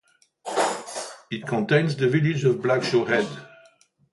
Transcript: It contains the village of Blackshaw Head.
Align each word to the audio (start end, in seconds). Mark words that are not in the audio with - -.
It 1.29 1.45
contains 1.45 1.95
the 1.95 2.09
village 2.09 2.43
of 2.43 2.55
Blackshaw 2.55 3.05
Head. 3.07 3.27